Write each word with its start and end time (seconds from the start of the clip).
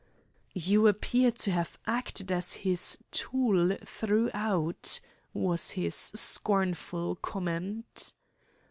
"You 0.55 0.87
appear 0.87 1.29
to 1.29 1.51
have 1.51 1.77
acted 1.85 2.31
as 2.31 2.53
his 2.53 2.97
tool 3.11 3.77
throughout," 3.85 4.99
was 5.31 5.69
his 5.69 5.93
scornful 5.93 7.17
comment. 7.17 8.15